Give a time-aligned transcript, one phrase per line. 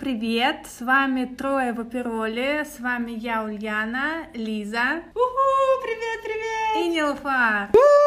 [0.00, 0.66] привет!
[0.66, 6.86] С вами Трое в опероле, с вами я, Ульяна, Лиза Уху, привет, привет!
[6.86, 7.68] и Нилфар.
[7.70, 7.99] привет!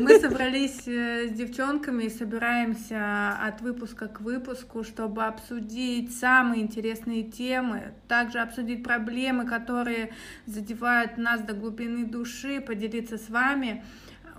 [0.00, 7.24] Мы собрались э, с девчонками и собираемся от выпуска к выпуску, чтобы обсудить самые интересные
[7.24, 10.12] темы, также обсудить проблемы, которые
[10.46, 13.84] задевают нас до глубины души, поделиться с вами,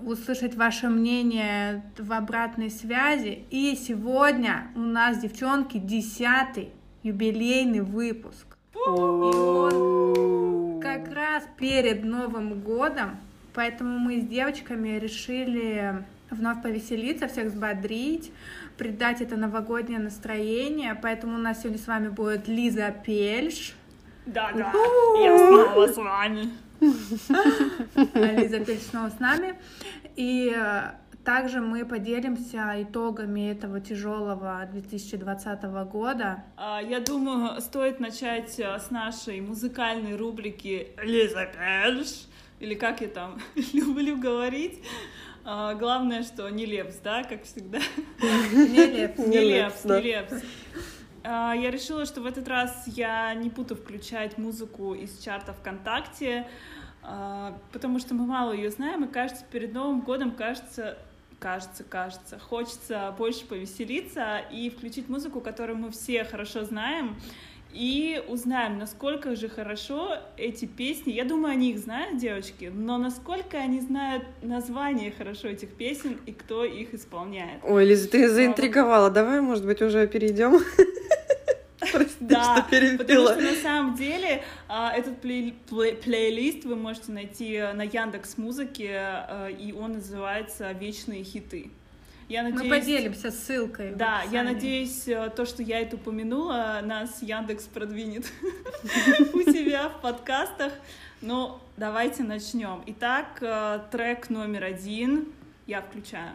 [0.02, 3.46] услышать ваше мнение в обратной связи.
[3.50, 6.70] И сегодня у нас, девчонки, десятый
[7.04, 8.58] юбилейный выпуск.
[8.76, 13.18] И он как раз перед Новым годом,
[13.54, 18.32] поэтому мы с девочками решили вновь повеселиться, всех взбодрить,
[18.78, 20.98] придать это новогоднее настроение.
[21.02, 23.74] Поэтому у нас сегодня с вами будет Лиза Пельш.
[24.26, 24.74] Да, да,
[25.22, 26.50] я снова с вами.
[28.14, 29.56] А Лиза Пельш снова с нами.
[30.16, 30.92] И э,
[31.24, 36.44] также мы поделимся итогами этого тяжелого 2020 года.
[36.58, 42.28] А, Я думаю, стоит начать а, с нашей музыкальной рубрики Лиза Пельш,
[42.64, 43.40] или как я там
[43.74, 44.82] люблю говорить.
[45.46, 47.80] А, Главное, что не лепс, да, как всегда.
[48.22, 49.20] Не лепс.
[49.20, 50.34] Не лепс, не лепс.
[51.24, 56.48] Я решила, что в этот раз я не буду включать музыку из чарта ВКонтакте,
[57.02, 60.98] а, потому что мы мало ее знаем, и кажется, перед Новым годом кажется,
[61.40, 67.16] кажется, кажется, хочется больше повеселиться и включить музыку, которую мы все хорошо знаем,
[67.74, 71.12] и узнаем, насколько же хорошо эти песни.
[71.12, 76.32] Я думаю, они их знают, девочки, но насколько они знают название хорошо этих песен и
[76.32, 77.60] кто их исполняет.
[77.64, 79.10] Ой, Лиза, ты заинтриговала.
[79.10, 80.60] Давай, может быть, уже перейдем.
[81.92, 87.12] Прости, Да, что потому что на самом деле а, этот плей- плей- плейлист вы можете
[87.12, 89.04] найти на Яндекс Музыке,
[89.60, 91.72] и он называется «Вечные хиты».
[92.30, 93.94] Я Мы надеюсь, поделимся ссылкой.
[93.96, 98.26] Да, я надеюсь, э, то, что я это упомянула, нас Яндекс продвинет
[99.34, 100.74] у себя в подкастах.
[101.22, 102.84] Ну, давайте начнем.
[102.88, 105.28] Итак, э, трек номер один
[105.68, 106.32] я включаю.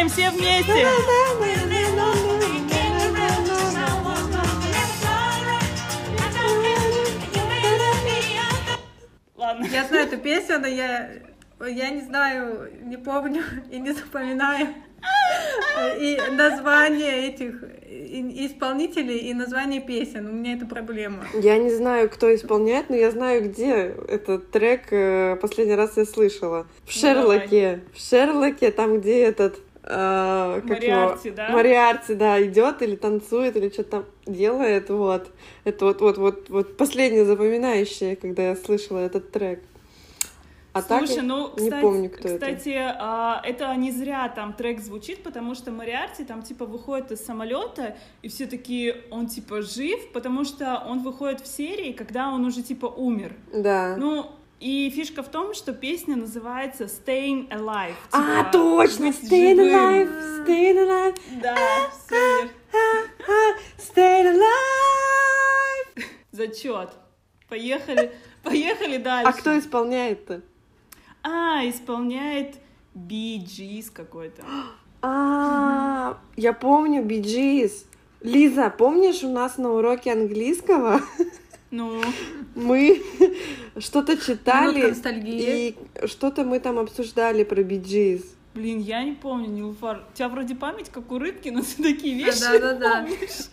[0.00, 0.86] Подпеваем все вместе!
[9.36, 9.66] Ладно.
[9.72, 11.10] Я знаю эту песню, но я,
[11.66, 14.68] я не знаю, не помню и не запоминаю
[15.98, 20.28] и название этих и- исполнителей и название песен.
[20.28, 21.24] У меня это проблема.
[21.34, 23.72] Я не знаю, кто исполняет, но я знаю, где
[24.08, 26.66] этот трек э, последний раз я слышала.
[26.84, 27.80] В Ну, Шерлоке.
[27.94, 29.58] В Шерлоке, там, где этот...
[29.82, 31.00] э, как его?
[31.00, 31.48] Мориарти, да?
[31.50, 35.30] Мориарти, да, идет или танцует, или что-то там делает, вот.
[35.64, 39.60] Это вот, вот, вот, вот последнее запоминающее, когда я слышала этот трек.
[40.72, 42.34] А так Слушай, я ну, не кстати, помню, кто это.
[42.38, 47.24] кстати, а, это не зря там трек звучит, потому что Мариарти там типа выходит из
[47.24, 52.44] самолета, и все такие, он типа жив, потому что он выходит в серии, когда он
[52.44, 53.34] уже типа умер.
[53.52, 53.96] Да.
[53.96, 54.30] Ну,
[54.60, 57.94] и фишка в том, что песня называется Staying Alive.
[58.12, 59.06] а, типа, точно!
[59.06, 59.74] быть Staying живым.
[59.74, 61.56] alive, staying alive, Да,
[62.08, 62.50] супер.
[63.78, 66.04] staying alive.
[66.32, 66.90] Зачет.
[67.48, 68.12] Поехали,
[68.42, 69.28] поехали дальше.
[69.30, 70.42] А кто исполняет-то?
[71.22, 72.56] А, исполняет
[72.94, 74.42] Gees какой-то.
[75.02, 77.86] А, я помню Gees.
[78.20, 81.00] Лиза, помнишь, у нас на уроке английского
[81.70, 82.02] Ну,
[82.56, 83.00] мы
[83.78, 84.92] что-то читали
[85.24, 85.76] и
[86.06, 88.24] что-то мы там обсуждали про Gees.
[88.54, 90.02] блин, я не помню, Нилуфар.
[90.12, 93.02] У тебя вроде память, как у рыбки, но ты такие вещи Да-да-да.
[93.02, 93.48] помнишь.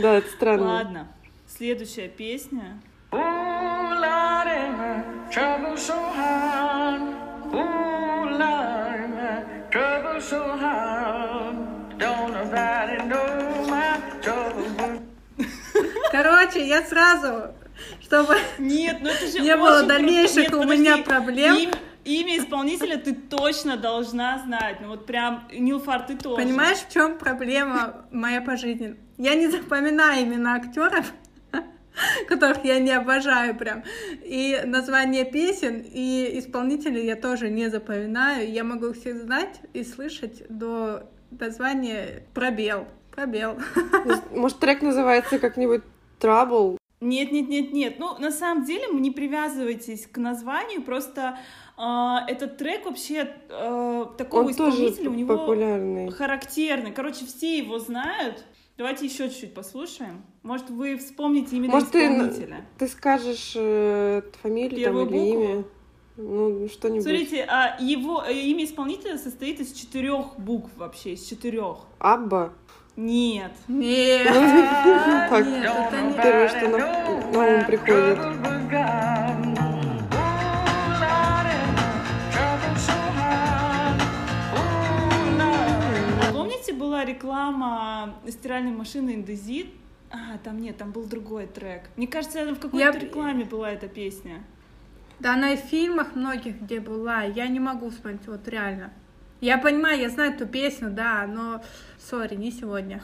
[0.00, 0.66] Да, это странно.
[0.66, 1.08] Ладно,
[1.46, 2.80] следующая песня.
[3.12, 3.66] Ooh,
[16.16, 17.54] Короче, я сразу,
[18.00, 21.56] чтобы Нет, ну это же Не было дальнейших Нет, у меня проблем.
[21.56, 21.70] Им-
[22.04, 24.78] имя исполнителя ты точно должна знать.
[24.80, 26.42] Ну вот прям, Нилфар, ты тоже.
[26.42, 28.96] Понимаешь, в чем проблема моя по жизни?
[29.18, 31.12] Я не запоминаю имена актеров,
[32.28, 33.84] которых я не обожаю прям.
[34.22, 38.50] И название песен, и исполнителей я тоже не запоминаю.
[38.50, 42.86] Я могу их всех знать и слышать до названия пробел.
[43.14, 43.58] Пробел.
[44.30, 45.82] Может, трек называется как-нибудь
[46.20, 46.76] Trouble?
[47.00, 47.98] Нет, нет, нет, нет.
[47.98, 51.38] Ну, на самом деле, не привязывайтесь к названию, просто
[51.76, 56.10] а, этот трек вообще а, такого Он исполнителя у него популярный.
[56.10, 56.92] характерный.
[56.92, 58.44] Короче, все его знают.
[58.78, 60.22] Давайте еще чуть-чуть послушаем.
[60.42, 62.64] Может, вы вспомните именно Может, ты- исполнителя.
[62.78, 65.42] Ты скажешь э, фамилию там, Первую или букву?
[65.54, 65.64] имя?
[66.18, 67.02] Ну, что-нибудь.
[67.02, 71.86] Смотрите, а его э, имя исполнителя состоит из четырех букв вообще, из четырех.
[71.98, 72.52] Абба.
[72.96, 73.52] Нет.
[73.68, 74.26] Нет,
[75.28, 78.18] Так, это первое, что на, на ум приходит.
[86.22, 89.66] А помните, была реклама стиральной машины Индезит?
[90.10, 91.90] А, там нет, там был другой трек.
[91.96, 94.42] Мне кажется, в какой-то рекламе была эта песня.
[95.18, 98.90] Да она и в фильмах многих где была, я не могу вспомнить, вот реально.
[99.40, 101.62] Я понимаю, я знаю эту песню, да, но,
[101.98, 103.02] сори, не сегодня.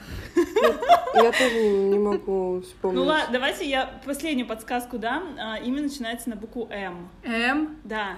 [1.14, 2.96] Я тоже не, могу вспомнить.
[2.98, 5.36] Ну ладно, давайте я последнюю подсказку дам.
[5.38, 7.08] А, имя начинается на букву М.
[7.22, 7.76] М.
[7.84, 8.14] Да.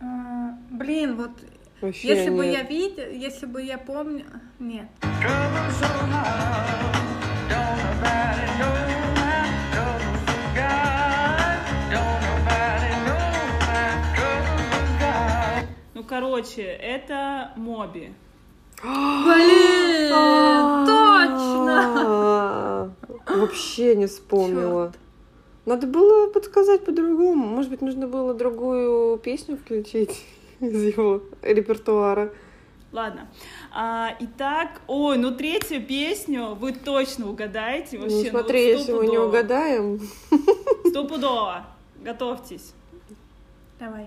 [0.00, 1.30] А, блин, вот
[1.80, 2.58] Вообще если бы нет.
[2.58, 4.26] я видела, если бы я помню...
[4.58, 4.86] Нет.
[16.14, 18.12] Короче, это Моби.
[18.80, 20.10] Блин,
[20.86, 22.14] точно!
[23.26, 24.92] Вообще не вспомнила.
[25.66, 27.46] Надо было подсказать по-другому.
[27.46, 30.24] Может быть, нужно было другую песню включить
[30.60, 32.32] из его репертуара.
[32.92, 33.26] Ладно.
[33.72, 38.30] А, итак, ой, ну третью песню вы точно угадаете Ну, вообще.
[38.30, 40.00] смотри, если мы не угадаем.
[40.86, 41.66] Стопудово.
[42.04, 42.72] Готовьтесь.
[43.80, 44.06] Давай.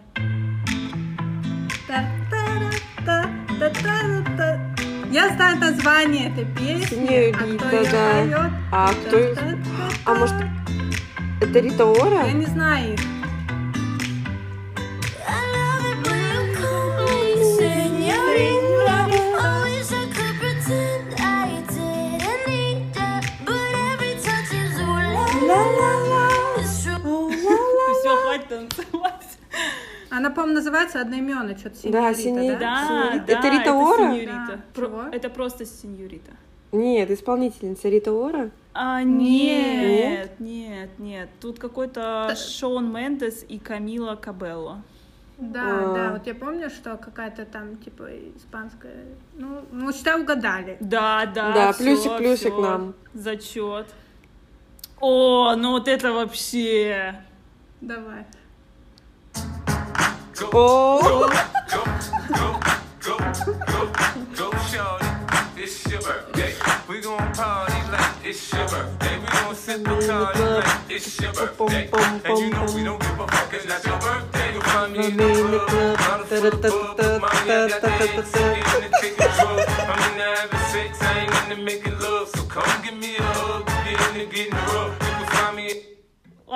[5.10, 8.51] Я знаю название этой песни, а кто ее поет?
[8.74, 9.18] А кто.
[10.04, 10.36] А может,
[11.39, 12.25] это Рита Ора?
[12.25, 13.17] Я не знаю их.
[30.27, 32.59] Она, по-моему, называется одноименно, что-то Да, сеньорита, сеньорита.
[32.59, 33.97] Да, да, Это Рита Ора?
[33.97, 34.45] сеньорита.
[34.50, 34.59] Да.
[34.74, 35.01] Про- Чего?
[35.13, 36.31] Это просто сеньорита.
[36.74, 38.50] Нет, исполнительница Рита Ора.
[38.74, 40.38] А, Нет.
[40.39, 41.29] нет, нет, нет.
[41.39, 44.81] Тут какой-то Шон Мендес и Камила Кабелло.
[45.38, 45.94] Да, А.
[45.95, 49.06] да, вот я помню, что какая-то там, типа, испанская...
[49.35, 50.75] Ну, ну считай, угадали.
[50.81, 51.53] Да, да.
[51.53, 52.62] Да, всё, плюсик, плюсик всё.
[52.62, 52.94] нам.
[53.13, 53.85] Зачет.
[55.00, 57.15] О, ну вот это вообще.
[57.80, 58.25] Давай.
[60.38, 61.38] Shorty.
[65.57, 66.54] It's your birthday.
[66.88, 67.34] We gon'
[69.56, 71.89] sip Bacardi like it's your birthday.
[72.25, 74.54] And you know we don't give a fuck, it's not your birthday.
[74.54, 77.22] You'll find me in the club, out of the club.
[77.22, 79.66] Mommy, I got the in the drugs.
[79.80, 81.87] I'm in the having sex, I ain't into making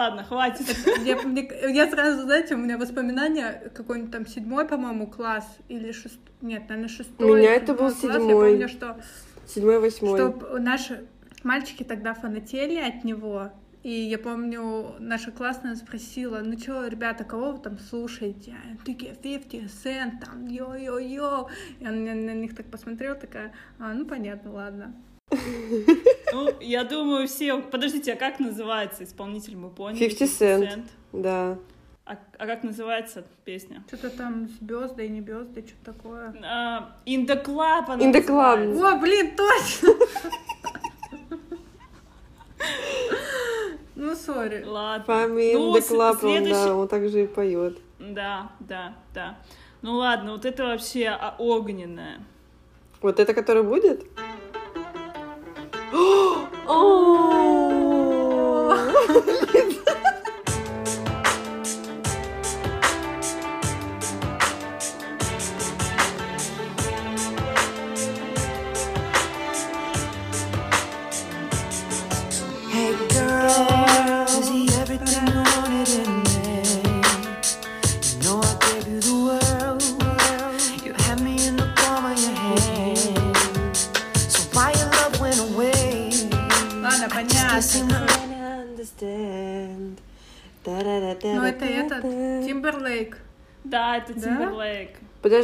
[0.01, 0.65] Ладно, хватит.
[1.05, 6.33] Я, мне- я сразу, знаете, у меня воспоминания, какой-нибудь там седьмой, по-моему, класс, или шестой,
[6.41, 7.31] нет, наверное, шестой.
[7.31, 8.03] У меня это был класс.
[8.03, 8.49] Я седьмой.
[8.49, 8.99] помню, что,
[9.45, 10.17] седьмой, восьмой.
[10.17, 11.05] что наши
[11.43, 13.51] мальчики тогда фанатели от него,
[13.83, 18.55] и я помню, наша классная спросила, ну что, ребята, кого вы там слушаете?
[18.65, 21.47] Они Такие, 50 Cent, там, йо-йо-йо.
[21.79, 24.95] И она на, них так посмотрела, такая, а, ну понятно, ладно.
[26.33, 27.61] Ну, я думаю, все...
[27.61, 30.07] Подождите, а как называется исполнитель, мы поняли?
[30.09, 30.85] 50 Cent.
[31.13, 31.57] Да.
[32.05, 33.83] А, а как называется песня?
[33.87, 36.33] Что-то там с Бёздой, не Бёздой, что-то такое.
[36.43, 38.81] А, In the Club она In the Club.
[38.81, 39.89] О, блин, точно!
[43.95, 44.63] Ну, сори.
[44.63, 45.05] Ладно.
[45.05, 47.77] Фами Ну, the Club, он, следующий- да, он также и поет.
[47.99, 49.37] Да, да, да.
[49.83, 52.19] Ну ладно, вот это вообще огненное.
[53.01, 54.05] Вот это, который будет?
[55.93, 57.77] О!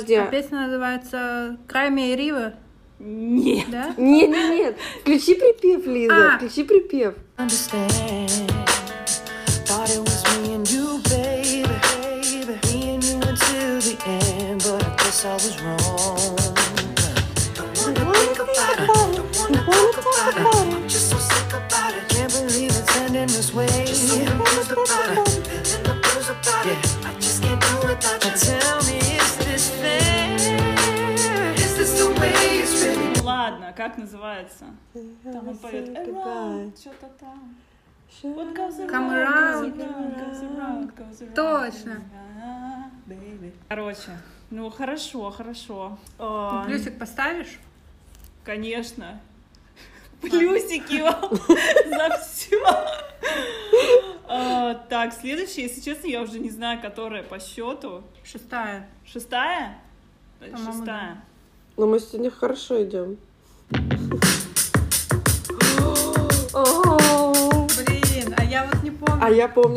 [0.07, 2.53] Подожди, А а песня называется «Крайме и Рива».
[2.99, 3.69] Нет.
[3.69, 3.93] Да?
[3.97, 4.77] Не, не, нет.
[5.01, 6.35] Включи припев, Лиза.
[6.35, 6.37] А.
[6.37, 7.15] Включи припев.
[20.87, 22.07] just so sick about it.
[22.09, 23.67] Can't believe it's ending this way.
[23.85, 25.36] Just so confused about it,
[33.87, 34.65] как называется?
[35.23, 37.55] Там он поет around, что-то там.
[38.23, 39.63] What goes around, Come goes around.
[39.63, 41.33] around, goes around, goes around.
[41.35, 42.03] Точно.
[43.69, 44.17] Короче,
[44.49, 45.97] ну хорошо, хорошо.
[46.19, 47.59] А, Плюсик поставишь?
[48.43, 49.19] Конечно.
[50.21, 51.35] Плюсики вам
[51.85, 52.59] за все.
[54.89, 58.03] Так, следующая, если честно, я уже не знаю, которая по счету.
[58.23, 58.89] Шестая.
[59.05, 59.77] Шестая?
[60.41, 61.23] Шестая.
[61.77, 63.17] Но мы сегодня хорошо идем.
[67.77, 69.19] Блин, а я вот не помню.
[69.23, 69.75] А я помню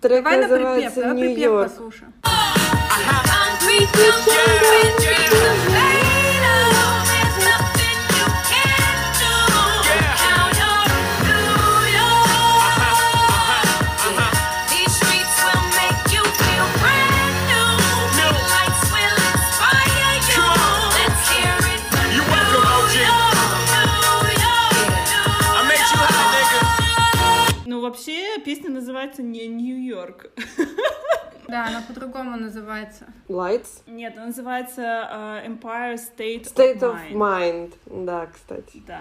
[0.00, 1.70] трек Давай на припев, называется давай припев Нью-Йорк.
[1.70, 2.12] послушаем.
[29.10, 30.26] Называется не Нью-Йорк.
[31.48, 33.06] Да, она по-другому называется.
[33.28, 33.82] Lights.
[33.88, 34.82] Нет, она называется
[35.42, 37.74] э, Empire State, State of of Mind.
[37.86, 38.04] Mind.
[38.04, 38.80] Да, кстати.
[38.86, 39.00] Да.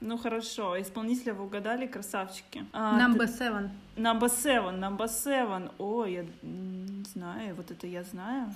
[0.00, 2.64] Ну хорошо, исполнителя вы угадали, красавчики.
[2.72, 3.70] А, Number seven.
[3.96, 5.70] Number seven, number seven.
[5.78, 8.54] О, я не знаю, вот это я знаю.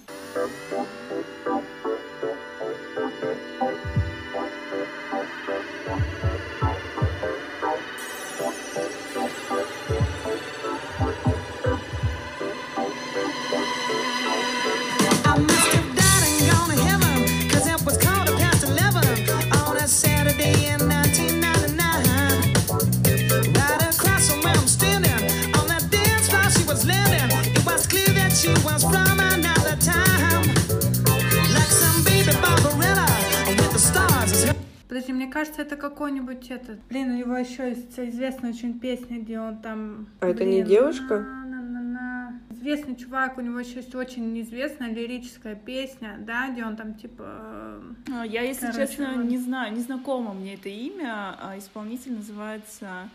[35.28, 36.78] Кажется, это какой-нибудь этот...
[36.88, 40.08] Блин, у него еще есть известная очень песня, где он там...
[40.20, 41.20] А это не блин, девушка?
[41.20, 42.40] на-на-на-на.
[42.50, 47.82] Известный чувак, у него еще есть очень известная лирическая песня, да, где он там типа...
[48.12, 49.22] А, Я, если Короче, честно, ладно.
[49.22, 51.34] не знаю, не знакомо мне это имя.
[51.40, 53.08] А Исполнитель называется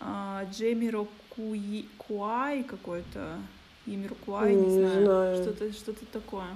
[0.00, 3.36] а, Джейми Рокуи Куай какой-то.
[3.86, 5.04] Имя Рукуай, не, Не знаю.
[5.04, 5.36] знаю.
[5.42, 6.46] Что-то, что-то такое.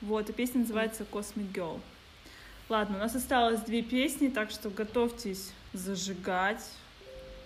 [0.00, 1.80] Вот, и песня называется Cosmic Girl.
[2.68, 6.64] Ладно, у нас осталось две песни, так что готовьтесь зажигать.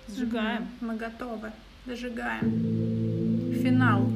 [0.06, 0.62] Зажигаем.
[0.80, 1.52] мгм, Мы готовы.
[1.86, 3.54] Зажигаем.
[3.62, 4.06] Финал.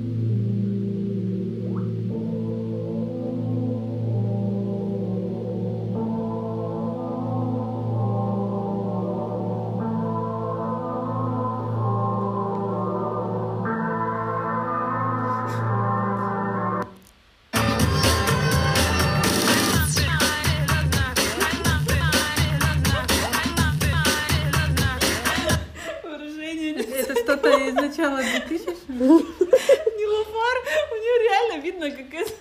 [29.07, 30.57] 2000 Нилофар,
[30.93, 32.33] у нее реально видно, как это...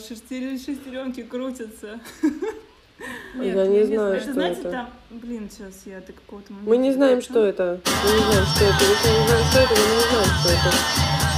[0.00, 2.00] Шестер- Шестеренки крутятся.
[3.34, 4.70] Я не знаю, что знаете, это.
[4.70, 4.90] там...
[5.10, 6.70] Блин, сейчас я до какого-то момента...
[6.70, 7.80] Мы не знаем, что это.
[7.84, 8.84] Мы не знаем, что это.
[8.84, 11.31] Если мы не знаем, что это, мы не знаем, что это.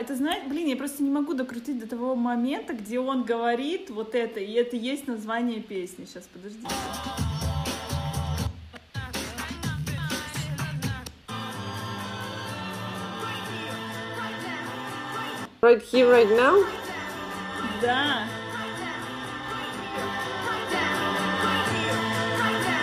[0.00, 4.14] Это, знаете, блин, я просто не могу докрутить до того момента, где он говорит вот
[4.14, 6.04] это, и это есть название песни.
[6.04, 6.68] Сейчас, подождите.
[15.60, 16.64] Right here, right now?
[17.82, 18.24] Да.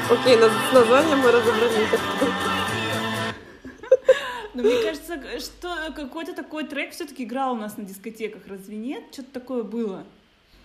[0.09, 1.89] Окей, на- с названием мы разобрались.
[4.55, 9.03] Но мне кажется, что какой-то такой трек все-таки играл у нас на дискотеках, разве нет?
[9.11, 10.03] Что-то такое было.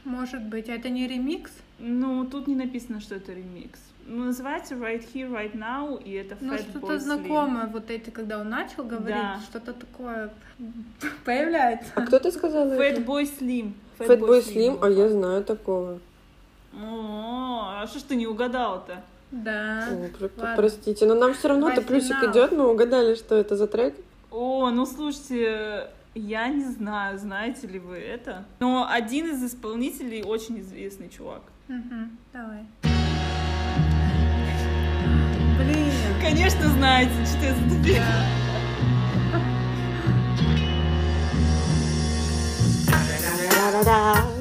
[0.04, 1.50] Может быть, а это не ремикс?
[1.78, 3.80] Ну, тут не написано, что это ремикс.
[4.06, 6.99] Ну, называется Right Here, Right Now, и это Ну, что-то Slim.
[6.99, 9.40] знакомое, вот эти, когда он начал говорить, Да.
[9.50, 10.30] что-то такое
[11.25, 11.90] появляется.
[11.94, 12.73] А кто ты сказала?
[12.73, 13.00] это?
[13.00, 13.73] Fatboy Slim.
[13.99, 14.78] Fatboy Slim?
[14.82, 15.99] А я знаю такого.
[16.73, 19.02] О, а что ж ты не угадала-то?
[19.31, 19.89] Да.
[19.91, 20.55] О, ладно.
[20.57, 23.95] Простите, но нам все равно-то Давай плюсик идет, мы угадали, что это за трек.
[24.31, 28.45] О, ну слушайте, я не знаю, знаете ли вы это.
[28.59, 31.43] Но один из исполнителей очень известный чувак.
[31.69, 32.67] Мгм, Давай.
[35.59, 35.93] Блин.
[36.21, 38.05] Конечно, знаете, что это за песня.
[43.55, 44.15] Да-да-да.
[44.15, 44.39] It's the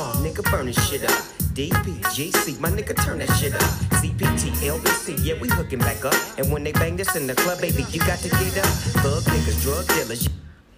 [0.00, 1.10] off, nigga, burn this shit up.
[1.54, 3.60] DPGC, my nigga, turn that shit up.
[4.00, 6.14] CPT, LBC, yeah, we hooking back up.
[6.38, 8.66] And when they bang this in the club, baby, you got to get up.
[9.02, 10.28] Thug niggas, drug dealers,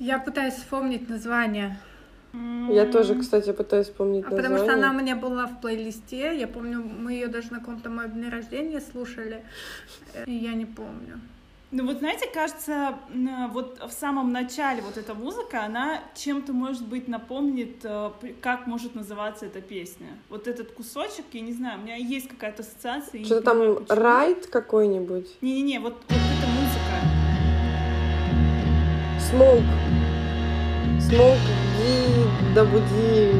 [0.00, 1.78] Я пытаюсь вспомнить название.
[2.33, 5.01] Я тоже, кстати, пытаюсь вспомнить А Потому что она у название.
[5.01, 6.37] меня была в плейлисте.
[6.37, 9.43] Я помню, мы ее даже на каком-то моем дне рождения слушали.
[10.25, 11.19] И я не помню.
[11.71, 12.95] Ну вот знаете, кажется,
[13.51, 18.09] вот в самом начале вот эта музыка, она чем-то, может быть, напомнит, э,
[18.41, 20.07] как может называться эта песня.
[20.29, 23.23] Вот этот кусочек, я не знаю, у меня есть какая-то ассоциация.
[23.23, 25.27] Что-то там ride какой-нибудь.
[25.41, 26.95] Не-не-не, вот, вот эта музыка.
[29.29, 29.98] Smoke.
[31.07, 31.37] Smoke
[31.77, 33.33] Ди Дабуди.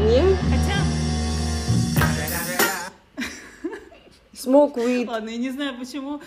[0.00, 0.36] Не?
[0.50, 0.78] Хотя,
[4.34, 5.08] Smoke Weed.
[5.08, 6.20] ладно, я не знаю почему.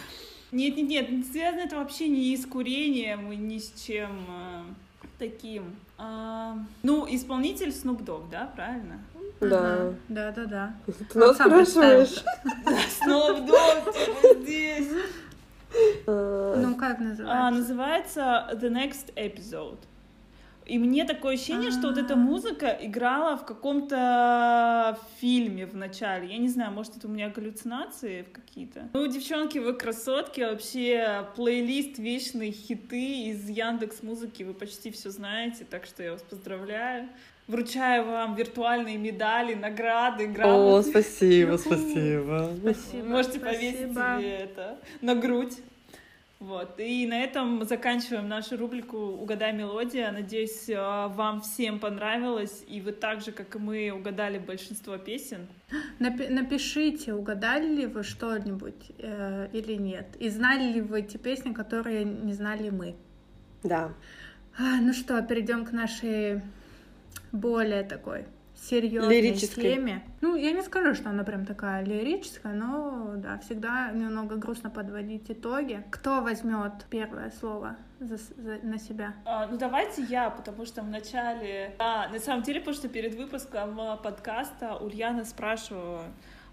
[0.52, 4.62] Нет-нет-нет, не связано это вообще не с курением и ни с чем э,
[5.20, 5.76] таким.
[5.98, 9.02] А, ну, исполнитель Snoop Dogg, да, правильно?
[9.42, 9.92] Да.
[10.08, 10.74] Да, да, да.
[11.12, 12.24] Ты нас сам спрашиваешь?
[13.04, 14.88] Snoop Dogg, здесь.
[16.08, 17.52] А, Ну, как А, называется?
[17.52, 19.80] называется The Next Episode.
[20.66, 26.32] И мне такое ощущение, что вот эта музыка играла в каком-то фильме в начале.
[26.32, 28.90] Я не знаю, может, это у меня галлюцинации какие-то.
[28.94, 30.42] Ну, девчонки, вы красотки.
[30.42, 34.42] Вообще, плейлист вечные хиты из Яндекс Музыки.
[34.42, 37.10] Вы почти все знаете, так что я вас поздравляю.
[37.48, 40.90] Вручаю вам виртуальные медали, награды, О, грамоты.
[40.90, 42.50] спасибо, спасибо.
[42.60, 43.06] Спасибо.
[43.08, 45.54] Можете повесить себе это на грудь.
[46.40, 46.80] Вот.
[46.80, 50.12] И на этом заканчиваем нашу рубрику «Угадай мелодия».
[50.12, 55.48] Надеюсь, э, вам всем понравилось, и вы так же, как и мы, угадали большинство песен.
[56.00, 60.08] Напи- напишите, угадали ли вы что-нибудь э, или нет.
[60.20, 62.96] И знали ли вы те песни, которые не знали мы.
[63.64, 63.94] Да.
[64.58, 66.42] А, ну что, перейдем к нашей
[67.32, 69.64] более такой серьезной Лирической.
[69.64, 70.04] теме.
[70.22, 75.30] Ну, я не скажу, что она прям такая лирическая, но да, всегда немного грустно подводить
[75.30, 75.84] итоги.
[75.92, 79.14] Кто возьмет первое слово за за- на себя?
[79.26, 81.76] А, ну, давайте я, потому что в начале...
[81.80, 86.04] А, на самом деле, потому что перед выпуском э, подкаста Ульяна спрашивала,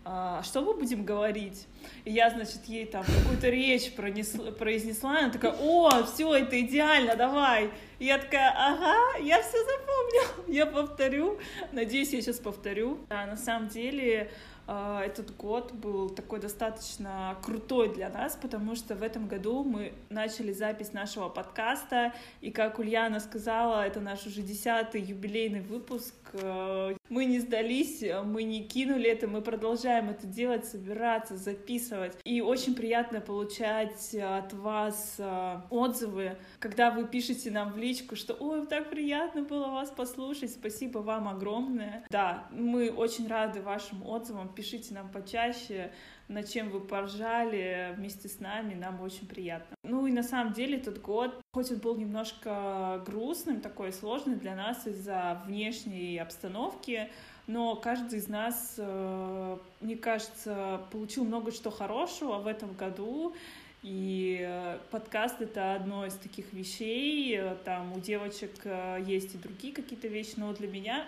[0.05, 1.67] а, что мы будем говорить?
[2.05, 6.61] И я, значит, ей там какую-то речь пронесла- произнесла, и она такая, о, все, это
[6.61, 7.71] идеально, давай.
[7.99, 11.38] И я такая, ага, я все запомнила, я повторю.
[11.71, 12.99] Надеюсь, я сейчас повторю.
[13.09, 14.31] Да, на самом деле,
[14.66, 20.53] этот год был такой достаточно крутой для нас, потому что в этом году мы начали
[20.53, 26.14] запись нашего подкаста, и как Ульяна сказала, это наш уже десятый юбилейный выпуск.
[26.35, 32.16] Э, Мы не сдались, мы не кинули это, мы продолжаем это делать, собираться, записывать.
[32.25, 38.35] И очень приятно получать от вас э, отзывы, когда вы пишете нам в личку, что
[38.35, 42.05] «Ой, так приятно было вас послушать, спасибо вам огромное».
[42.09, 45.93] Да, мы очень рады вашим отзывам, пишите нам почаще,
[46.29, 49.77] над чем вы поржали вместе с нами, нам очень приятно.
[49.83, 54.55] Ну и на самом деле этот год, хоть он был немножко грустным, такой сложный для
[54.55, 57.11] нас из-за внешней обстановки,
[57.47, 63.35] но каждый из нас, э, мне кажется, получил много что хорошего в этом году,
[63.83, 67.37] и э, подкаст— это одно из таких вещей.
[67.38, 71.05] Э, Там у девочек э, есть и другие какие-то вещи, но для меня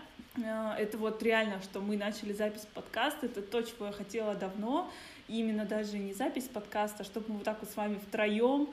[0.78, 4.90] это вот реально, что мы начали запись подкаста, это то, чего я хотела давно.
[5.28, 8.68] И именно даже не запись подкаста, а чтобы мы вот так вот с вами втроем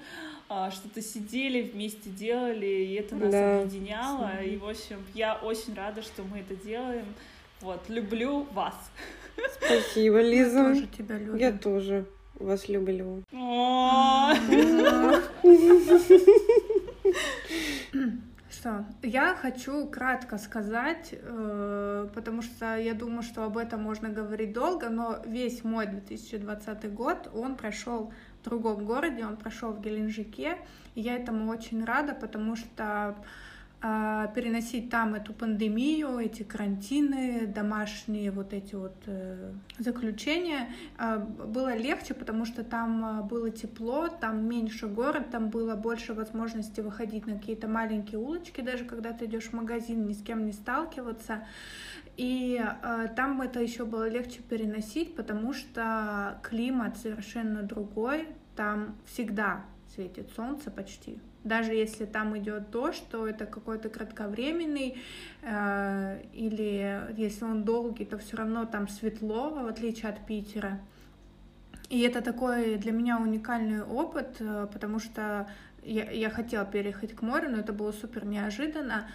[0.50, 3.62] а, что-то сидели, вместе делали, и это нас Да.
[3.62, 4.42] объединяло.
[4.44, 7.06] И, в общем, я очень рада, что мы это делаем.
[7.62, 8.74] Вот, люблю вас.
[9.64, 10.64] Спасибо, Я Лиза.
[10.64, 11.36] тоже тебя люблю.
[11.38, 12.06] Я тоже
[12.46, 13.24] вас люблю.
[18.50, 18.86] Что?
[19.02, 24.90] Я хочу кратко сказать, э, потому что я думаю, что об этом можно говорить долго,
[24.90, 30.58] но весь мой 2020 год, он прошел в другом городе, он прошел в Геленджике,
[30.94, 33.16] и я этому очень рада, потому что
[33.82, 42.14] переносить там эту пандемию, эти карантины, домашние вот эти вот э, заключения а, было легче,
[42.14, 47.40] потому что там а, было тепло, там меньше город, там было больше возможности выходить на
[47.40, 51.48] какие-то маленькие улочки, даже когда ты идешь в магазин, ни с кем не сталкиваться.
[52.18, 52.64] И
[53.16, 58.28] там это еще было легче переносить, потому что климат совершенно другой.
[58.56, 59.64] Там всегда
[59.96, 61.20] светит солнце почти.
[61.44, 64.98] Даже если там идет дождь, то это какой-то кратковременный,
[65.42, 70.80] э, или если он долгий, то все равно там светло, в отличие от Питера.
[71.90, 75.50] И это такой для меня уникальный опыт, э, потому что
[75.84, 79.08] я, я хотела переехать к морю, но это было супер неожиданно.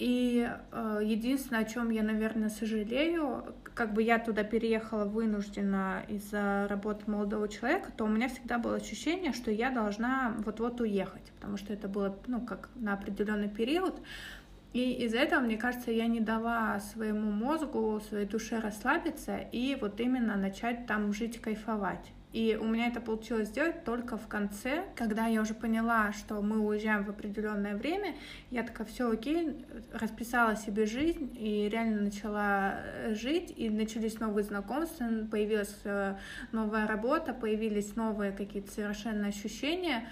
[0.00, 6.66] И э, единственное, о чем я, наверное, сожалею, как бы я туда переехала вынуждена из-за
[6.70, 11.58] работы молодого человека, то у меня всегда было ощущение, что я должна вот-вот уехать, потому
[11.58, 14.00] что это было, ну, как на определенный период.
[14.72, 20.00] И из-за этого, мне кажется, я не дала своему мозгу, своей душе расслабиться и вот
[20.00, 22.10] именно начать там жить, кайфовать.
[22.32, 26.60] И у меня это получилось сделать только в конце, когда я уже поняла, что мы
[26.60, 28.14] уезжаем в определенное время.
[28.50, 34.44] Я такая, все окей, расписала себе жизнь и реально начала э, жить, и начались новые
[34.44, 36.16] знакомства, появилась э,
[36.52, 40.08] новая работа, появились новые какие-то совершенно ощущения.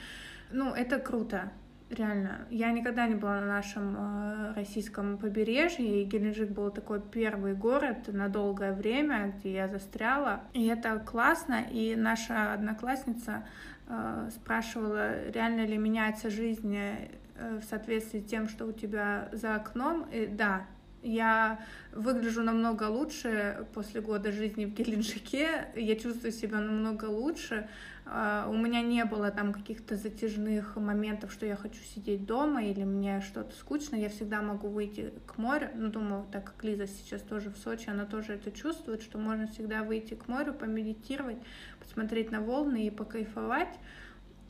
[0.50, 1.52] Ну, это круто
[1.90, 2.46] реально.
[2.50, 8.08] Я никогда не была на нашем э, российском побережье, и Геленджик был такой первый город
[8.08, 10.42] на долгое время, где я застряла.
[10.52, 13.44] И это классно, и наша одноклассница
[13.86, 17.08] э, спрашивала, реально ли меняется жизнь э,
[17.60, 20.06] в соответствии с тем, что у тебя за окном.
[20.12, 20.66] И да,
[21.02, 21.60] я
[21.92, 27.68] выгляжу намного лучше после года жизни в Геленджике, я чувствую себя намного лучше,
[28.10, 32.82] а, у меня не было там каких-то затяжных моментов, что я хочу сидеть дома или
[32.82, 33.96] мне что-то скучно.
[33.96, 35.68] Я всегда могу выйти к морю.
[35.74, 39.46] Ну, думаю, так как Лиза сейчас тоже в Сочи, она тоже это чувствует, что можно
[39.46, 41.36] всегда выйти к морю, помедитировать,
[41.80, 43.78] посмотреть на волны и покайфовать.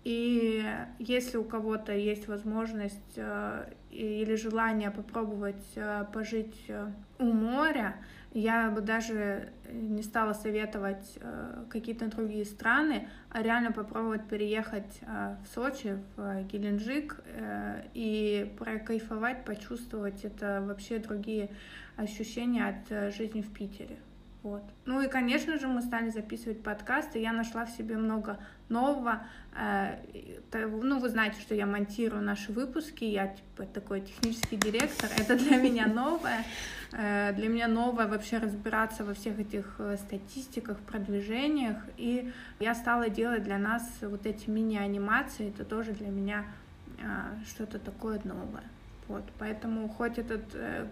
[0.05, 0.65] И
[1.01, 7.97] если у кого-то есть возможность э, или желание попробовать э, пожить э, у моря,
[8.33, 15.37] я бы даже не стала советовать э, какие-то другие страны, а реально попробовать переехать э,
[15.43, 21.51] в Сочи, в Геленджик э, и прокайфовать, почувствовать это вообще другие
[21.97, 23.97] ощущения от э, жизни в Питере.
[24.43, 24.63] Вот.
[24.85, 27.19] Ну и, конечно же, мы стали записывать подкасты.
[27.19, 28.39] Я нашла в себе много
[28.69, 29.23] нового.
[29.59, 29.97] Э,
[30.53, 33.05] ну, вы знаете, что я монтирую наши выпуски.
[33.05, 35.11] Я типа такой технический директор.
[35.19, 36.45] Это для меня новое.
[36.93, 41.77] Э, для меня новое вообще разбираться во всех этих э, статистиках, продвижениях.
[41.97, 45.49] И я стала делать для нас вот эти мини-анимации.
[45.49, 46.45] Это тоже для меня
[47.47, 48.65] что-то такое новое.
[49.07, 50.43] Вот, поэтому хоть этот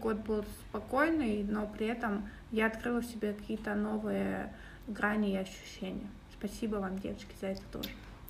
[0.00, 4.52] год был спокойный, но при этом я открыла в себе какие-то новые
[4.86, 6.06] грани и ощущения.
[6.38, 7.88] Спасибо вам, девочки, за это тоже.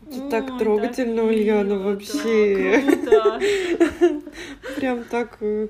[0.09, 2.83] Это так трогательно, так Ульяна, мило, вообще.
[3.05, 3.41] Да,
[4.77, 5.69] Прям так э,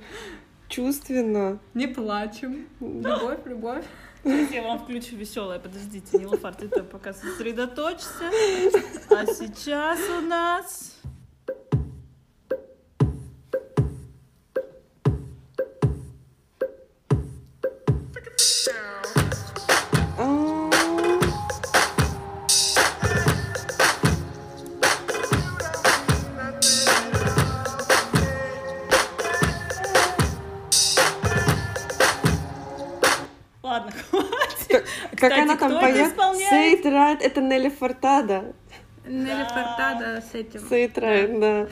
[0.68, 1.59] чувственно.
[1.75, 2.66] Не плачем.
[2.81, 3.85] Любовь, любовь.
[4.25, 5.59] Я вам включу веселое.
[5.59, 8.31] Подождите, Нилофар, ты пока сосредоточься.
[9.11, 11.01] А сейчас у нас...
[33.77, 34.87] Ладно, хватит.
[35.11, 36.12] Как Кстати, она там поет?
[36.17, 38.55] it right, это Нелли Фортада.
[39.07, 40.61] Нелли Фортада с этим.
[40.71, 41.69] It right, да.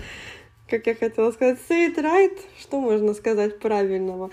[0.69, 4.31] Как я хотела сказать, it right, что можно сказать правильного?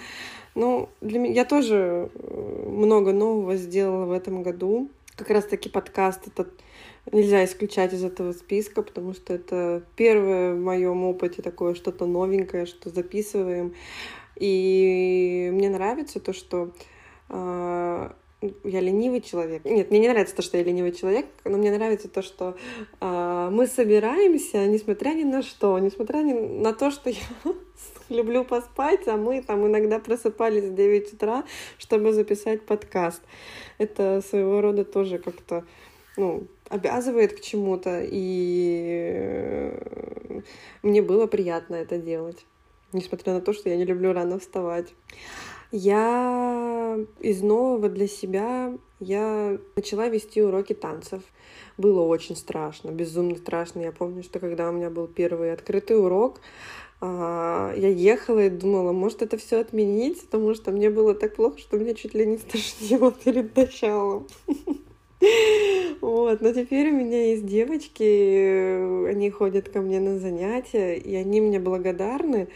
[0.54, 4.90] Ну, для меня я тоже э, много нового сделала в этом году.
[5.16, 6.50] Как раз-таки подкаст этот
[7.14, 12.66] нельзя исключать из этого списка, потому что это первое в моем опыте такое что-то новенькое,
[12.66, 13.74] что записываем.
[14.36, 16.74] И мне нравится то, что
[17.32, 19.64] я ленивый человек.
[19.66, 22.58] Нет, мне не нравится то, что я ленивый человек, но мне нравится то, что
[23.00, 27.22] а, мы собираемся, несмотря ни на что, несмотря ни на то, что я
[28.10, 31.44] люблю поспать, а мы там иногда просыпались в 9 утра,
[31.78, 33.22] чтобы записать подкаст.
[33.78, 35.64] Это своего рода тоже как-то,
[36.18, 40.42] ну, обязывает к чему-то, и э,
[40.82, 42.44] мне было приятно это делать,
[42.92, 44.88] несмотря на то, что я не люблю рано вставать.
[45.72, 46.81] Я
[47.20, 51.22] из нового для себя я начала вести уроки танцев.
[51.78, 53.82] Было очень страшно, безумно страшно.
[53.82, 56.40] Я помню, что когда у меня был первый открытый урок,
[57.04, 61.58] а, я ехала и думала, может это все отменить, потому что мне было так плохо,
[61.58, 64.28] что меня чуть ли не стошнило перед началом.
[66.02, 71.42] Вот, но теперь у меня есть девочки, они ходят ко мне на занятия, и они
[71.42, 72.48] мне благодарны.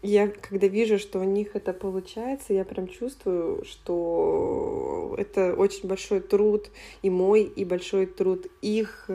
[0.00, 6.20] Я, когда вижу, что у них это получается, я прям чувствую, что это очень большой
[6.20, 6.70] труд
[7.02, 9.10] и мой, и большой труд их.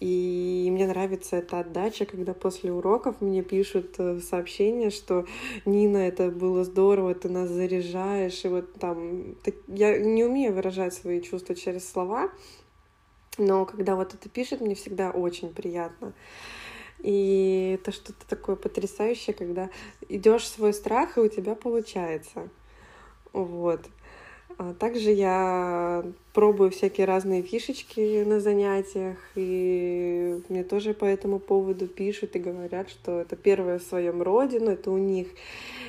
[0.00, 5.26] И мне нравится эта отдача, когда после уроков мне пишут э, сообщения, что
[5.66, 8.42] Нина, это было здорово, ты нас заряжаешь.
[8.46, 12.30] И вот там я не умею выражать свои чувства через слова,
[13.36, 16.14] но когда вот это пишет, мне всегда очень приятно.
[17.00, 19.70] И это что-то такое потрясающее, когда
[20.08, 22.48] идешь свой страх, и у тебя получается.
[23.32, 23.80] Вот.
[24.58, 31.86] А также я пробую всякие разные фишечки на занятиях, и мне тоже по этому поводу
[31.86, 35.28] пишут и говорят, что это первое в своем роде, но это у них,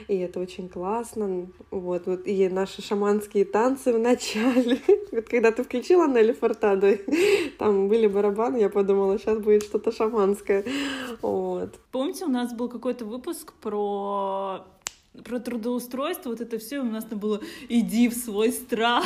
[0.07, 1.47] и это очень классно.
[1.71, 4.77] Вот, вот и наши шаманские танцы в начале.
[5.11, 6.95] Вот когда ты включила Нелли Фортадо,
[7.57, 10.63] там были барабаны, я подумала, сейчас будет что-то шаманское.
[11.23, 11.79] Вот.
[11.91, 14.63] Помните, у нас был какой-то выпуск про
[15.23, 19.05] про трудоустройство, вот это все у нас там было «иди в свой страх»,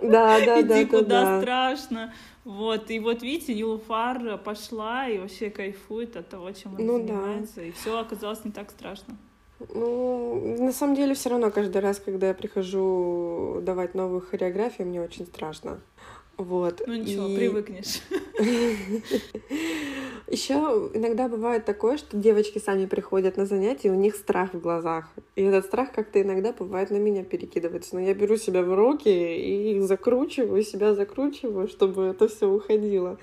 [0.00, 1.40] Да, да, да, «иди да, куда да.
[1.40, 2.14] страшно».
[2.44, 7.06] Вот, и вот видите, Юлфар пошла и вообще кайфует от того, чем она Ну да.
[7.14, 9.16] занимается, и все оказалось не так страшно.
[9.72, 15.00] Ну, на самом деле, все равно каждый раз, когда я прихожу давать новую хореографию, мне
[15.00, 15.80] очень страшно.
[16.36, 16.82] Вот.
[16.86, 18.00] Ну ничего, И привыкнешь.
[20.26, 20.54] Еще
[20.94, 25.12] иногда бывает такое, что девочки сами приходят на занятия, и у них страх в глазах.
[25.36, 27.94] И этот страх как-то иногда бывает на меня перекидывается.
[27.94, 33.18] Но я беру себя в руки и их закручиваю, себя закручиваю, чтобы это все уходило.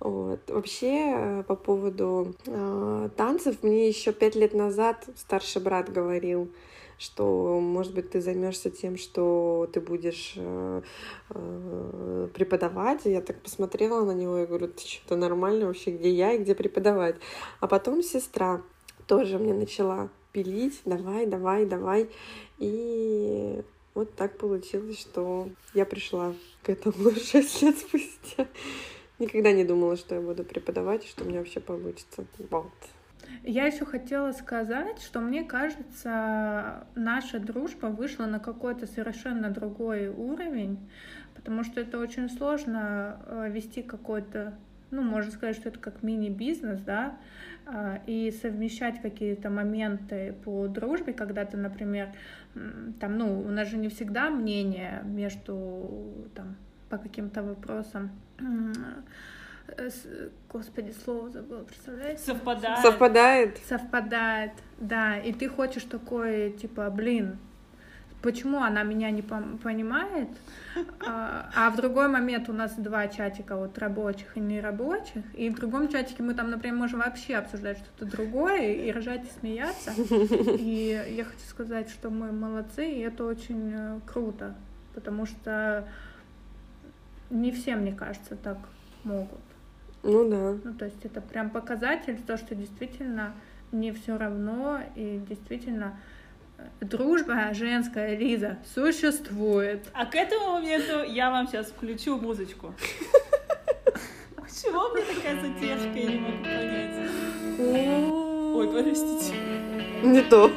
[0.00, 0.40] Вот.
[0.48, 6.50] Вообще, э, по поводу э, танцев, мне еще пять лет назад старший брат говорил,
[6.98, 10.82] что, может быть, ты займешься тем, что ты будешь э,
[11.30, 13.06] э, преподавать.
[13.06, 16.38] И я так посмотрела на него и говорю, ты что-то нормально вообще, где я и
[16.38, 17.16] где преподавать.
[17.60, 18.62] А потом сестра
[19.06, 22.10] тоже мне начала пилить, давай, давай, давай.
[22.58, 23.62] И
[23.94, 28.48] вот так получилось, что я пришла к этому шесть лет спустя.
[29.18, 32.26] Никогда не думала, что я буду преподавать, что у меня вообще получится.
[32.50, 32.72] Вот.
[33.42, 40.78] Я еще хотела сказать, что мне кажется, наша дружба вышла на какой-то совершенно другой уровень,
[41.34, 44.54] потому что это очень сложно э, вести какой-то,
[44.90, 47.16] ну, можно сказать, что это как мини-бизнес, да,
[47.66, 52.08] а, и совмещать какие-то моменты по дружбе, когда ты, например,
[53.00, 56.56] там, ну, у нас же не всегда мнение между, там,
[56.90, 58.10] по каким-то вопросам.
[59.68, 59.90] Э,
[60.50, 62.22] Господи, слово забыла, представляете?
[62.22, 62.78] Совпадает.
[62.80, 63.58] Совпадает?
[63.68, 67.38] совпадает, да, и ты хочешь такой, типа, блин,
[68.24, 70.28] почему она меня не пом- понимает,
[71.06, 75.56] а, а в другой момент у нас два чатика вот рабочих и нерабочих, и в
[75.56, 79.92] другом чатике мы там, например, можем вообще обсуждать что-то другое и ржать и смеяться,
[80.58, 84.54] и я хочу сказать, что мы молодцы, и это очень э, круто,
[84.94, 85.86] потому что
[87.28, 88.58] не все, мне кажется, так
[89.04, 89.40] могут.
[90.04, 90.56] Ну да.
[90.62, 93.34] Ну, то есть это прям показатель, то, что действительно
[93.72, 95.98] не все равно, и действительно
[96.58, 99.88] э, дружба женская, Лиза, существует.
[99.94, 102.74] А к этому моменту я вам сейчас включу музычку.
[104.36, 107.10] Почему мне такая задержка, я не могу понять.
[107.58, 109.34] Ой, простите.
[110.02, 110.50] Не то.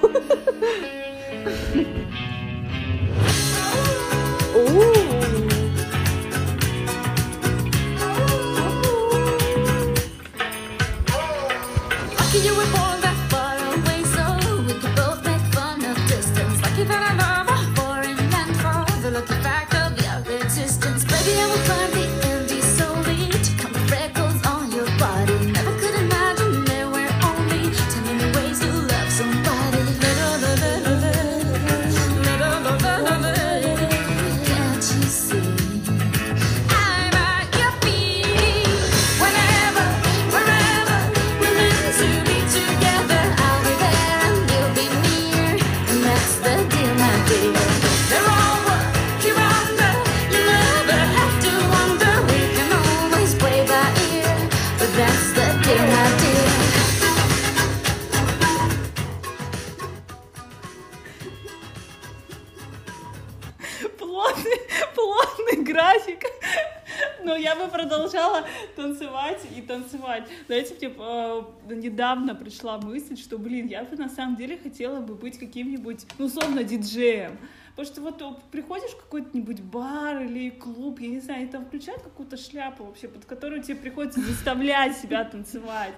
[71.97, 76.05] ಇದ್ದ недавно пришла мысль, что, блин, я бы на самом деле хотела бы быть каким-нибудь,
[76.17, 77.37] ну, условно, диджеем.
[77.75, 82.01] Потому что вот приходишь в какой-нибудь бар или клуб, я не знаю, и там включают
[82.01, 85.93] какую-то шляпу вообще, под которую тебе приходится заставлять себя танцевать,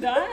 [0.00, 0.24] да?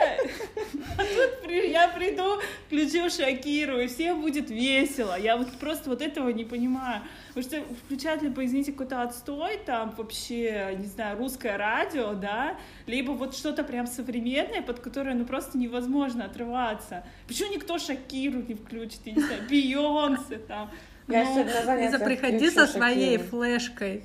[0.95, 5.17] А тут я приду, включу Шакиру, и всем будет весело.
[5.19, 7.01] Я вот просто вот этого не понимаю.
[7.33, 13.13] Потому что включают либо, извините, какой-то отстой, там вообще, не знаю, русское радио, да, либо
[13.13, 17.03] вот что-то прям современное, под которое, ну, просто невозможно отрываться.
[17.27, 20.69] Почему никто Шакиру не включит, я не знаю, Бейонсе там.
[21.07, 23.29] Я Ну, Лиза, приходи со своей Шакиру.
[23.41, 24.03] флешкой.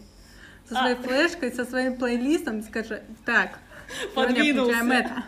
[0.68, 0.80] Со А.
[0.80, 3.58] своей флешкой, со своим плейлистом, скажи, так,
[4.14, 4.84] Подвинулся.
[4.92, 5.24] это.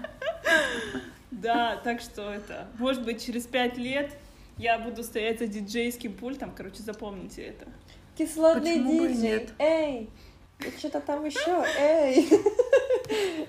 [1.31, 4.11] Да, так что это, может быть, через пять лет
[4.59, 7.67] я буду стоять за диджейским пультом, короче, запомните это.
[8.19, 9.53] Кислотный Почему диджей, нет?
[9.59, 10.11] эй!
[10.79, 12.29] Что-то там еще, эй!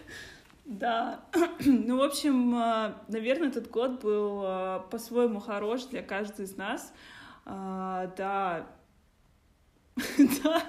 [0.71, 1.19] Да,
[1.65, 6.93] ну, в общем, э, наверное, этот год был э, по-своему хорош для каждой из нас.
[7.45, 8.67] А, Да,
[10.43, 10.63] да,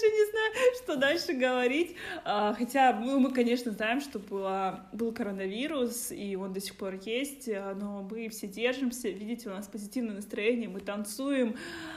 [0.00, 1.96] даже не знаю, что дальше говорить.
[2.24, 6.94] А, Хотя ну, мы, конечно, знаем, что была, был коронавирус, и он до сих пор
[7.04, 9.08] есть, а, но мы все держимся.
[9.08, 11.56] Видите, у нас позитивное настроение, мы танцуем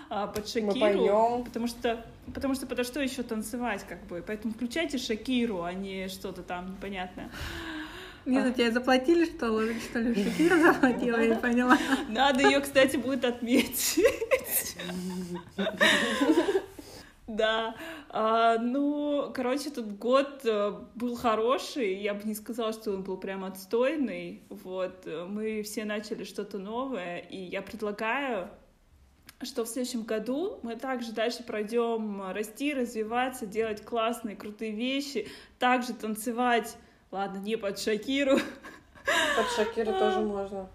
[0.10, 0.80] а, под Шакиру.
[0.80, 1.44] поем.
[1.44, 4.24] Потому что, потому что подо что еще танцевать, как бы.
[4.26, 7.30] Поэтому включайте Шакиру, а не что-то там непонятное.
[8.26, 9.78] Лиза, тебе заплатили, что ли?
[9.82, 11.78] Что ли, Шакира заплатила, я поняла.
[12.08, 14.00] Надо ее, кстати, будет отметить.
[17.34, 17.76] Да,
[18.10, 23.18] А, ну, короче, этот год э, был хороший, я бы не сказала, что он был
[23.18, 28.50] прям отстойный, вот, э, мы все начали что-то новое, и я предлагаю,
[29.42, 35.94] что в следующем году мы также дальше пройдем расти, развиваться, делать классные, крутые вещи, также
[35.94, 36.78] танцевать,
[37.10, 38.38] ладно, не под Шакиру,
[39.36, 40.70] Под Шакиру тоже можно.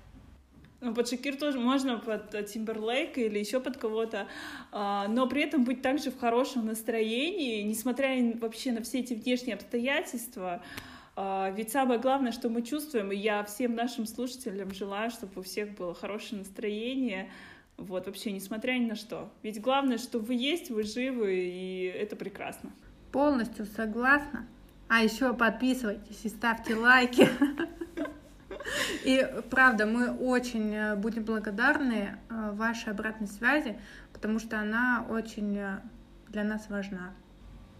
[0.80, 4.28] Ну, под Шакир тоже можно, под э, Тимберлейк или еще под кого-то,
[4.70, 8.10] а, но при этом быть также в хорошем настроении, несмотря
[8.40, 10.62] вообще на все эти внешние обстоятельства.
[11.16, 15.42] А, Ведь самое главное, что мы чувствуем, и я всем нашим слушателям желаю, чтобы у
[15.42, 17.28] всех было хорошее настроение,
[17.76, 19.32] вот, вообще, несмотря ни на что.
[19.42, 22.70] Ведь главное, что вы есть, вы живы, и это прекрасно.
[23.10, 24.46] Полностью согласна.
[24.88, 27.28] А еще подписывайтесь и ставьте лайки.
[29.04, 33.78] И правда, мы очень э, будем благодарны э, вашей обратной связи,
[34.12, 35.80] потому что она очень э,
[36.28, 37.12] для нас важна.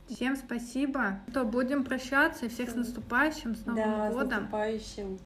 [0.09, 1.21] Всем спасибо.
[1.35, 4.29] То будем прощаться и всех с наступающим, с Новым Да, с годом.
[4.29, 5.19] наступающим.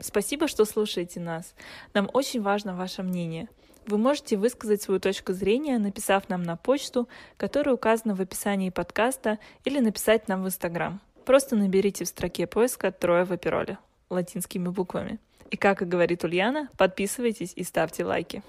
[0.00, 1.54] Спасибо, что слушаете нас.
[1.94, 3.48] Нам очень важно ваше мнение.
[3.86, 9.38] Вы можете высказать свою точку зрения, написав нам на почту, которая указана в описании подкаста,
[9.64, 11.00] или написать нам в Инстаграм.
[11.28, 13.76] Просто наберите в строке поиска «Трое в опероле»
[14.08, 15.18] латинскими буквами.
[15.50, 18.42] И как и говорит Ульяна, подписывайтесь и ставьте лайки.